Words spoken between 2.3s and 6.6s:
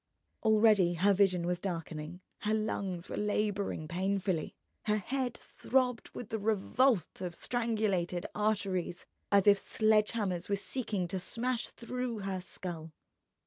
her lungs were labouring painfully, her head throbbed with the